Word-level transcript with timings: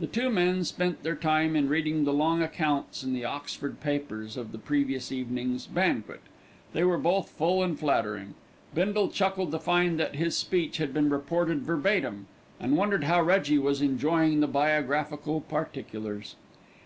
The 0.00 0.06
two 0.06 0.30
men 0.30 0.64
spent 0.64 1.02
their 1.02 1.14
time 1.14 1.54
in 1.54 1.68
reading 1.68 2.04
the 2.04 2.14
long 2.14 2.40
accounts 2.42 3.04
in 3.04 3.12
the 3.12 3.26
Oxford 3.26 3.78
papers 3.80 4.38
of 4.38 4.50
the 4.50 4.56
previous 4.56 5.12
evening's 5.12 5.66
"banquet." 5.66 6.22
They 6.72 6.82
were 6.82 6.96
both 6.96 7.28
full 7.28 7.62
and 7.62 7.78
flattering. 7.78 8.32
Bindle 8.74 9.10
chuckled 9.10 9.50
to 9.50 9.58
find 9.58 10.00
that 10.00 10.14
his 10.16 10.34
speech 10.34 10.78
had 10.78 10.94
been 10.94 11.10
reported 11.10 11.60
verbatim, 11.60 12.26
and 12.58 12.78
wondered 12.78 13.04
how 13.04 13.20
Reggie 13.20 13.58
was 13.58 13.82
enjoying 13.82 14.40
the 14.40 14.46
biographical 14.48 15.42
particulars. 15.42 16.36